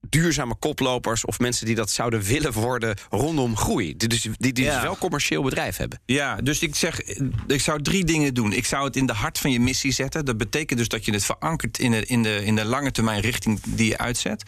[0.08, 3.96] duurzame koplopers of mensen die dat zouden willen worden rondom groei?
[3.96, 4.74] Die dus, die, die Ja.
[4.74, 6.00] dus wel commercieel bedrijf hebben.
[6.06, 7.00] Ja, dus ik zeg,
[7.46, 8.52] ik zou drie dingen doen.
[8.52, 10.24] Ik zou het in de hart van je missie zetten.
[10.24, 13.20] Dat betekent dus dat je het verankert in de, in de, in de lange termijn
[13.20, 14.42] richting die je uitzet.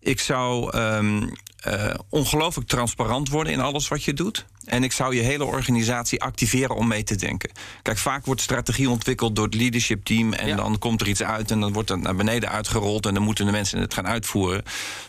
[0.00, 1.28] Ik zou ehm,
[1.62, 4.46] eh, ongelooflijk transparant worden in alles wat je doet.
[4.64, 7.50] En ik zou je hele organisatie activeren om mee te denken.
[7.82, 10.32] Kijk, vaak wordt strategie ontwikkeld door het leadership team.
[10.32, 13.06] En dan komt er iets uit en dan wordt het naar beneden uitgerold.
[13.06, 14.62] En dan moeten de mensen het gaan uitvoeren.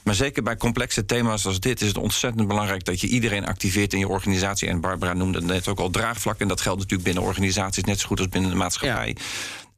[0.04, 3.94] Maar zeker bij complexe thema's als dit is het ontzettend belangrijk dat je iedereen activeert
[3.94, 4.68] in je organisatie.
[4.68, 6.40] En Barbara noemde het net ook al draagvlak.
[6.40, 9.16] En dat geldt natuurlijk binnen organisaties net zo goed als binnen de maatschappij.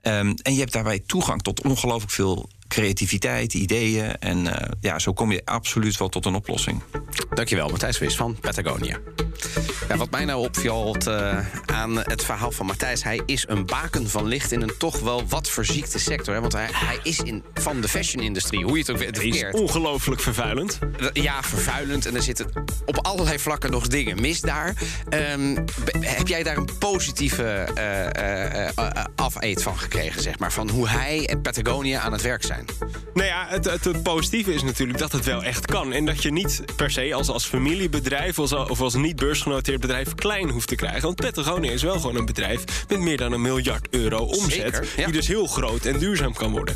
[0.01, 4.17] Ehm, en je hebt daarbij toegang tot ongelooflijk veel creativiteit, ideeën.
[4.17, 6.81] En eh, ja, zo kom je absoluut wel tot een oplossing.
[7.33, 8.97] Dankjewel, Matthijs Vis van Patagonia.
[9.87, 13.03] Ja, wat mij nou opvalt eh, aan het verhaal van Matthijs...
[13.03, 16.33] hij is een baken van licht in een toch wel wat verziekte sector.
[16.33, 16.41] Hè?
[16.41, 19.51] Want hij, hij is in, van de fashion-industrie, hoe je het ook het Die is
[19.51, 20.79] ongelooflijk vervuilend.
[21.13, 22.05] Ja, vervuilend.
[22.05, 22.47] En er zitten
[22.85, 24.73] op allerlei vlakken nog dingen mis daar.
[25.09, 25.55] Ehm,
[25.99, 30.51] heb jij daar een positieve eh, eh, eh, eh, afeet van gekregen, zeg maar?
[30.51, 32.64] Van hoe hij en Patagonia aan het werk zijn?
[33.13, 35.93] Nou ja, het, het, het positieve is natuurlijk dat het wel echt kan.
[35.93, 39.79] En dat je niet per se als, als familiebedrijf of als, of als niet beursgenoteerd
[39.79, 41.01] bedrijf klein hoeft te krijgen.
[41.01, 44.51] Want Patagonia is wel gewoon een bedrijf met meer dan een miljard euro omzet.
[44.51, 45.03] Zeker, ja.
[45.05, 46.75] Die dus heel groot en duurzaam kan worden.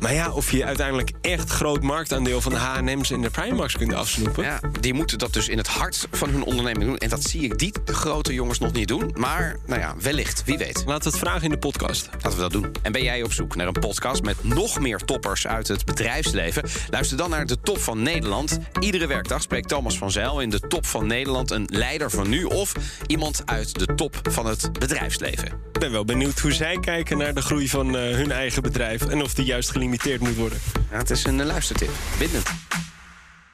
[0.00, 3.94] Maar ja, of je uiteindelijk echt groot marktaandeel van de H&M's en de Primarks kunt
[3.94, 4.44] afsnoepen.
[4.44, 6.98] Ja, die moeten dat dus in het hart van hun onderneming doen.
[6.98, 9.14] En dat zie ik die grote jongens nog niet doen.
[9.16, 10.82] Maar, nou ja, wellicht, wie weet.
[10.86, 12.08] Laten we het vragen in de podcast.
[12.12, 12.72] Laten we dat doen.
[12.82, 16.62] En ben jij op zoek naar een podcast met nog meer toppers uit het bedrijfsleven?
[16.90, 18.58] Luister dan naar de Top van Nederland.
[18.80, 22.44] Iedere werkdag spreekt Thomas van Zijl in de Top van Nederland een leider van nu
[22.44, 22.72] of
[23.06, 25.46] iemand uit de top van het bedrijfsleven.
[25.46, 29.06] Ik ben wel benieuwd hoe zij kijken naar de groei van eh, hun eigen bedrijf.
[29.06, 30.58] En of die juist gelimiteerd moet worden.
[30.90, 31.90] Ja, het is een eh, luistertip.
[32.18, 32.50] Bindend.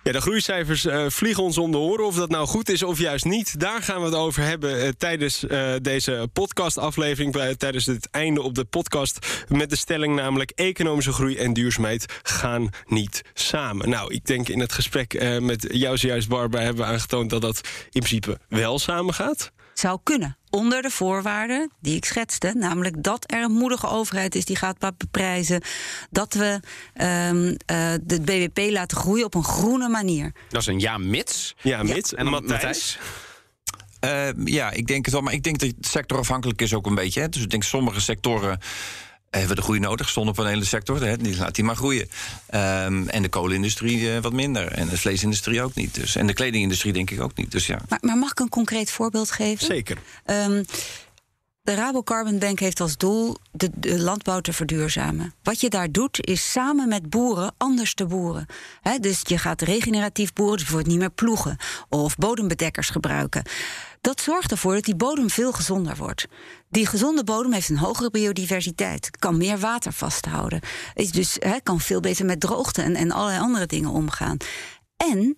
[0.08, 2.06] Ja, de groeicijfers eh, vliegen ons om de oren.
[2.06, 4.88] Of dat nou goed is of juist niet, daar gaan we het over hebben eh,
[4.98, 7.56] tijdens eh, deze podcastaflevering.
[7.56, 9.44] Tijdens het einde op de podcast.
[9.48, 13.88] Met de stelling namelijk: economische groei en duurzaamheid gaan niet samen.
[13.88, 17.60] Nou, ik denk in het gesprek met jou zojuist, Barbara, hebben we aangetoond dat dat
[17.90, 19.52] in principe wel samen gaat.
[19.78, 20.36] Zou kunnen.
[20.50, 22.52] Onder de voorwaarden die ik schetste.
[22.56, 25.62] Namelijk dat er een moedige overheid is die gaat be- beprijzen.
[26.10, 26.60] Dat we
[26.94, 30.32] ehm, eh, de BBP laten groeien op een groene manier.
[30.48, 31.54] Dat is een ja mits.
[31.62, 32.14] Ja, mits.
[32.14, 32.52] En dan Matthijs?
[32.52, 32.98] Matthijs.
[34.00, 35.22] Eh, ja, ik denk het wel.
[35.22, 37.20] Maar ik denk dat het sectorafhankelijk is ook een beetje.
[37.20, 37.28] Hè.
[37.28, 38.60] Dus ik denk sommige sectoren
[39.30, 40.08] hebben de groei nodig.
[40.08, 42.08] Zonnepanelensector, hè, die laat die maar groeien.
[42.46, 44.72] Ehm, en de kolenindustrie eh, wat minder.
[44.72, 45.94] En de vleesindustrie ook niet.
[45.94, 46.16] Dus.
[46.16, 47.50] En de kledingindustrie denk ik ook niet.
[47.50, 47.80] Dus ja.
[47.88, 49.66] Maar, maar mag ik een concreet voorbeeld geven?
[49.66, 49.98] Zeker.
[50.24, 50.62] Ehm,
[51.68, 55.34] de Rabo Carbon Bank heeft als doel de, de landbouw te verduurzamen.
[55.42, 58.46] Wat je daar doet, is samen met boeren anders te boeren.
[58.80, 61.56] Hè, dus je gaat regeneratief boeren, dus bijvoorbeeld niet meer ploegen
[61.88, 63.42] of bodembedekkers gebruiken.
[64.08, 66.26] Dat zorgt ervoor dat die bodem veel gezonder wordt.
[66.68, 70.60] Die gezonde bodem heeft een hogere biodiversiteit, kan meer water vasthouden,
[70.94, 74.36] is dus kan veel beter met droogte en, en allerlei andere dingen omgaan.
[74.96, 75.36] En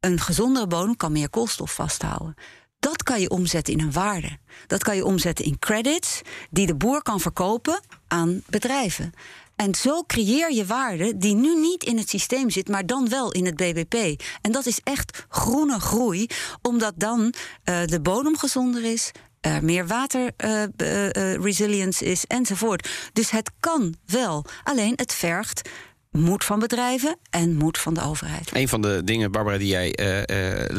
[0.00, 2.34] een gezondere bodem kan meer koolstof vasthouden.
[2.78, 4.38] Dat kan je omzetten in een waarde.
[4.66, 9.12] Dat kan je omzetten in credits die de boer kan verkopen aan bedrijven.
[9.56, 13.32] En zo creëer je waarde die nu niet in het systeem zit, maar dan wel
[13.32, 14.22] in het BBP.
[14.40, 16.26] En dat is echt groene groei,
[16.62, 17.34] omdat dan
[17.64, 19.10] eh, de bodem gezonder is,
[19.40, 22.88] er meer water eh, eh, resilience is enzovoort.
[23.12, 24.44] Dus het kan wel.
[24.64, 25.68] Alleen het vergt
[26.10, 28.50] moet van bedrijven en moet van de overheid.
[28.52, 29.88] Een van de dingen, Barbara, die jij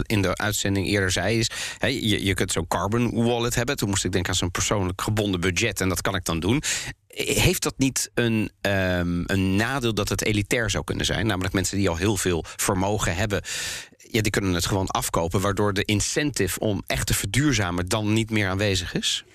[0.05, 3.77] in de uitzending eerder zei, is: je, je kunt zo'n carbon wallet hebben.
[3.77, 6.61] Toen moest ik denken aan zo'n persoonlijk gebonden budget en dat kan ik dan doen.
[7.15, 11.27] Heeft dat niet een, ehm, een nadeel dat het elitair zou kunnen zijn?
[11.27, 13.41] Namelijk mensen die al heel veel vermogen hebben.
[13.97, 18.29] Ja, die kunnen het gewoon afkopen, waardoor de incentive om echt te verduurzamen dan niet
[18.29, 19.25] meer aanwezig is.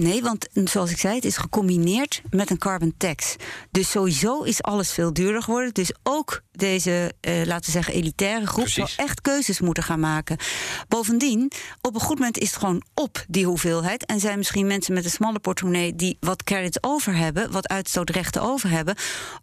[0.00, 3.36] Nee, want zoals ik zei, het is gecombineerd met een carbon tax.
[3.70, 5.74] Dus sowieso is alles veel duurder geworden.
[5.74, 8.94] Dus ook deze, eh, laten we zeggen, elitaire groep Precies.
[8.94, 10.36] zal echt keuzes moeten gaan maken.
[10.88, 14.06] Bovendien, op een goed moment is het gewoon op die hoeveelheid.
[14.06, 18.42] En zijn misschien mensen met een smalle portemonnee die wat credits over hebben, wat uitstootrechten
[18.42, 18.94] over hebben,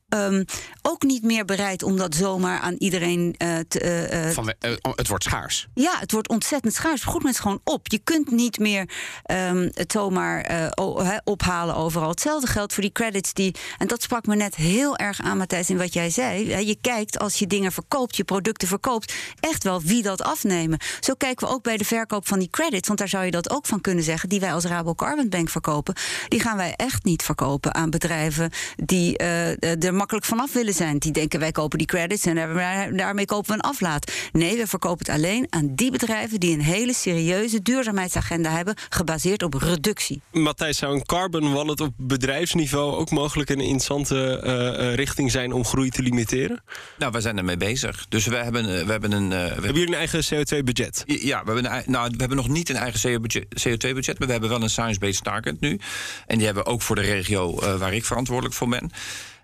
[0.09, 0.43] ehm,
[0.81, 3.79] ook niet meer bereid om dat zomaar aan iedereen eh, te.
[3.79, 4.53] eh, Van,
[4.95, 5.67] het wordt schaars.
[5.73, 6.99] ja, het wordt ontzettend schaars.
[7.01, 7.87] Op een goed moment is gewoon op.
[7.87, 8.89] Je kunt niet meer
[9.23, 12.09] ehm, het zomaar eh, ophalen overal.
[12.09, 13.55] Hetzelfde geldt voor die credits die.
[13.77, 16.65] En dat sprak me net heel erg aan, Matthijs, in wat jij zei.
[16.65, 20.79] Je kijkt als je dingen verkoopt, je producten verkoopt, echt wel wie dat afnemen.
[20.99, 22.87] Zo kijken we ook bij de verkoop van die credits.
[22.87, 24.29] Want daar zou je dat ook van kunnen zeggen.
[24.29, 25.95] Die wij als Rabo Carbon Bank verkopen.
[26.27, 30.97] Die gaan wij echt niet verkopen aan bedrijven die eh, er makkelijk vanaf willen zijn.
[30.97, 34.11] Die denken wij kopen die credits en daar- daarmee kopen we een aflaat.
[34.31, 39.43] Nee, we verkopen het alleen aan die bedrijven die een hele serieuze duurzaamheidsagenda hebben, gebaseerd
[39.43, 40.21] op reductie.
[40.31, 45.53] Matthijs, zou een carbon wallet op bedrijfsniveau ook mogelijk een interessante eh, eh, richting zijn
[45.53, 46.63] om groei te limiteren?
[46.97, 48.05] Nou, we zijn ermee bezig.
[48.09, 49.29] Dus we hebben, eh, we hebben een.
[49.29, 51.03] we Hebben jullie een eigen CO2-budget?
[51.05, 54.49] Ja, we hebben, een, nou, we hebben nog niet een eigen CO2-budget, maar we hebben
[54.49, 55.79] wel een science-based target nu.
[56.27, 58.91] En die hebben we ook voor de regio waar ik verantwoordelijk voor ben.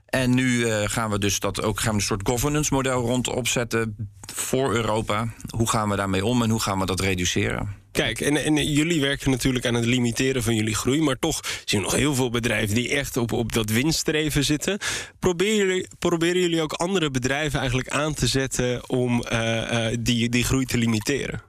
[0.08, 3.96] En nu eh, gaan we dus dat ook gaan een soort governance model rond opzetten
[4.34, 5.34] voor Europa.
[5.56, 7.76] Hoe gaan we daarmee om en hoe gaan we dat reduceren?
[7.98, 11.02] Kijk, en, en jullie werken natuurlijk aan het limiteren van jullie groei.
[11.02, 14.78] Maar toch zien we nog heel veel bedrijven die echt op, op dat winststreven zitten.
[15.20, 20.30] Proberen jullie, proberen jullie ook andere bedrijven eigenlijk aan te zetten om eh, eh, die,
[20.30, 21.42] die groei te limiteren?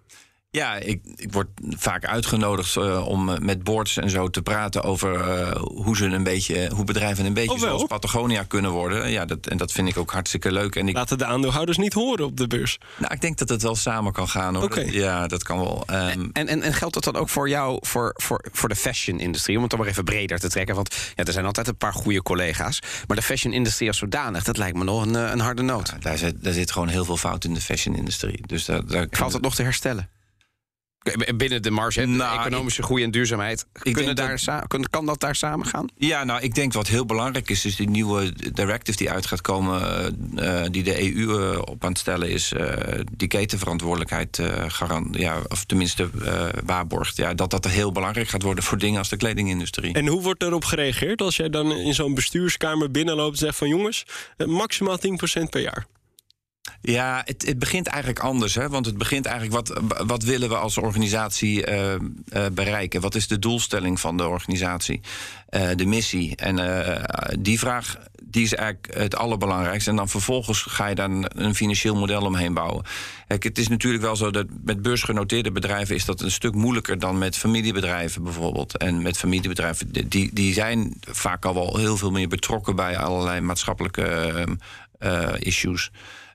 [0.51, 4.83] Ja, ik, ik word vaak uitgenodigd eh, om eh, met boards en zo te praten
[4.83, 9.11] over eh, hoe ze een beetje, hoe bedrijven een beetje Oh, zoals Patagonia kunnen worden.
[9.11, 10.77] Ja, dat, en dat vind ik ook hartstikke leuk.
[10.77, 12.79] En ik, Laten de aandeelhouders niet horen op de beurs.
[12.97, 14.91] nou, ik denk dat het wel samen kan gaan hoor.
[14.91, 15.83] Ja, dat kan wel.
[15.87, 19.57] Ehm, En, en, en geldt dat dan ook voor jou, voor, voor, voor de fashion-industrie?
[19.57, 20.75] Om het dan maar even breder te trekken.
[20.75, 22.81] Want ja, er zijn altijd een paar goede collega's.
[23.07, 26.03] Maar de fashion-industrie als zodanig, dat lijkt me nog een, een harde noot.
[26.03, 28.47] daar, zit, daar zit gewoon heel veel fout in de fashion-industrie.
[28.47, 30.09] Dus daar, daar Valt het nog te herstellen?
[31.37, 33.67] Binnen de marge, Nou, economische groei en duurzaamheid.
[33.83, 35.87] Kunnen daar dat- kan, dat daar samen gaan?
[35.97, 39.41] Ja, nou, ik denk wat heel belangrijk is, is die nieuwe directive die uit gaat
[39.41, 39.81] komen,
[40.37, 45.17] eh, die de EU eh, op aan het stellen is, eh, die ketenverantwoordelijkheid eh garant,
[45.17, 47.17] ja, of tenminste eh, waarborgt.
[47.17, 49.93] Ja, dat dat heel belangrijk gaat worden voor dingen als de kledingindustrie.
[49.95, 53.69] En hoe wordt erop gereageerd als jij dan in zo'n bestuurskamer binnenloopt en zegt van
[53.69, 54.05] jongens,
[54.47, 55.87] maximaal 10% per jaar?
[56.93, 58.55] Ja, het, het begint eigenlijk anders.
[58.55, 58.69] Hè?
[58.69, 62.01] Want het begint eigenlijk, wat, wat willen we als organisatie eh,
[62.53, 63.01] bereiken?
[63.01, 65.01] Wat is de doelstelling van de organisatie?
[65.49, 66.37] Eh, de missie?
[66.37, 66.57] En
[67.39, 67.97] die vraag
[68.31, 69.91] die is eigenlijk het allerbelangrijkste.
[69.91, 72.85] En dan vervolgens ga je daar een, financieel model omheen bouwen.
[73.27, 75.95] Kijk, het is natuurlijk wel zo dat met beursgenoteerde bedrijven...
[75.95, 78.77] is dat een stuk moeilijker dan met familiebedrijven bijvoorbeeld.
[78.77, 82.77] En met familiebedrijven, die, die zijn vaak al wel heel veel meer betrokken...
[82.77, 84.55] bij allerlei maatschappelijke ehm,
[84.99, 85.91] eh, issues.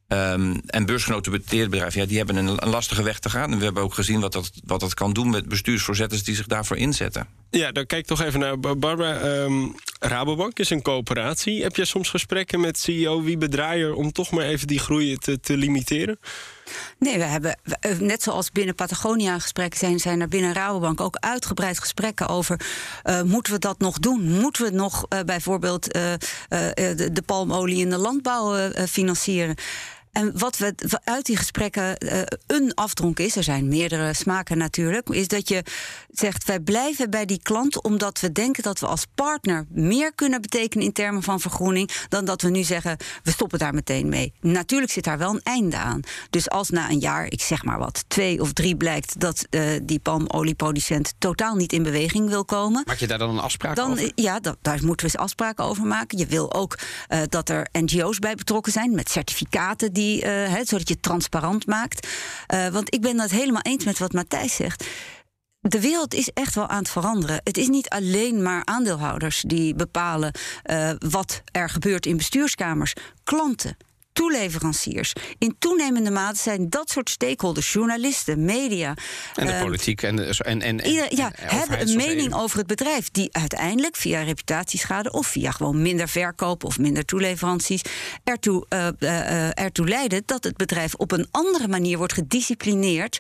[0.08, 3.52] Ehm, en beursgenoteerde bedrijven, ja, die hebben een, lastige weg te gaan.
[3.52, 6.48] En we hebben ook gezien wat dat, wat dat kan doen met bestuursvoorzitters die zich
[6.48, 7.28] daarvoor inzetten.
[7.50, 9.20] Ja, dan kijk toch even naar Bar- Barbara.
[9.20, 9.68] Ehm,
[10.00, 11.62] Rabobank is een coöperatie.
[11.63, 15.39] Heb jij soms gesprekken met CEO Wiebe Draaier om toch maar even die groei te,
[15.39, 16.20] te limiteren?
[16.99, 21.15] Nee, we hebben, eh, net zoals binnen Patagonia gesprekken zijn, zijn er binnen Rabobank ook
[21.19, 22.60] uitgebreid gesprekken over.
[23.04, 24.32] eh, moeten we dat nog doen?
[24.32, 29.56] Moeten we nog eh, bijvoorbeeld de, de palmolie in de landbouw financieren?
[30.13, 35.10] En wat we uit die gesprekken eh, een afdronk is, er zijn meerdere smaken natuurlijk,
[35.10, 35.63] is dat je
[36.10, 40.41] zegt wij blijven bij die klant omdat we denken dat we als partner meer kunnen
[40.41, 44.34] betekenen in termen van vergroening dan dat we nu zeggen we stoppen daar meteen mee.
[44.41, 45.99] Natuurlijk zit daar wel een einde aan.
[46.30, 49.62] Dus als na een jaar, ik zeg maar wat, twee of drie blijkt dat eh,
[49.84, 52.84] die palmolieproducent totaal niet in beweging wil komen.
[52.86, 54.12] Maak je daar dan een afspraak Dan, over?
[54.15, 56.17] ja, dat, daar moeten we eens afspraken over maken.
[56.17, 60.66] Je wil ook eh, dat er NGO's bij betrokken zijn met certificaten, die, eh, hè,
[60.66, 62.08] zodat je het transparant maakt.
[62.48, 64.86] Eh, want ik ben het helemaal eens met wat Matthijs zegt.
[65.60, 67.42] De wereld is echt wel aan het veranderen.
[67.44, 70.32] Het is niet alleen maar aandeelhouders die bepalen
[70.63, 72.94] eh, wat er gebeurt in bestuurskamers.
[73.24, 73.78] Klanten.
[74.13, 75.13] Toeleveranciers.
[75.38, 78.93] In toenemende mate zijn dat soort stakeholders, journalisten, media.
[79.36, 82.34] En de ehm, politiek en, de, en, en, en, Ieder, ja, en hebben een mening
[82.34, 87.82] over het bedrijf die uiteindelijk via reputatieschade of via gewoon minder verkoop of minder toeleveranties
[88.23, 93.17] ertoe, eh, ertoe leiden dat het bedrijf op een andere manier wordt gedisciplineerd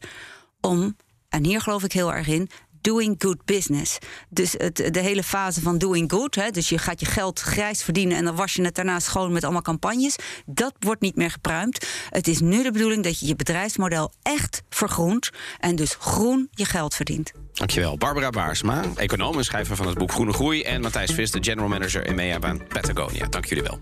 [0.61, 0.97] om,
[1.29, 2.49] en hier geloof ik heel erg in,
[2.83, 3.97] doing good business.
[4.29, 7.83] Dus het, de hele fase van doing good, hè, dus je gaat je geld grijs
[7.83, 10.15] verdienen en dan was je het daarna schoon met allemaal campagnes,
[10.45, 11.87] dat wordt niet meer gepruimd.
[12.09, 16.65] Het is nu de bedoeling dat je je bedrijfsmodel echt vergroent en dus groen je
[16.65, 17.31] geld verdient.
[17.53, 17.97] Dankjewel.
[17.97, 20.61] Barbara Baarsma, econoom en schrijver van het boek Groene Groei.
[20.61, 23.27] En Matthijs Vis, de general manager EMEA bij Patagonia.
[23.27, 23.79] Dank jullie wel.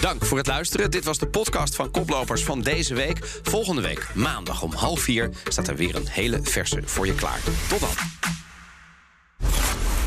[0.00, 0.90] Dank voor het luisteren.
[0.90, 3.26] Dit was de podcast van Koplopers van deze week.
[3.42, 7.40] Volgende week, maandag om half vier, staat er weer een hele verse voor je klaar.
[7.68, 7.94] Tot dan.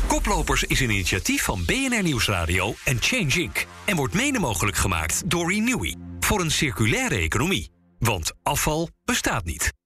[0.06, 3.66] Koplopers is een initiatief van BNR Nieuwsradio en Change Inc.
[3.84, 5.94] En wordt mede mogelijk gemaakt door Renewy.
[6.20, 7.70] Voor een circulaire economie.
[7.98, 9.79] Want afval bestaat niet.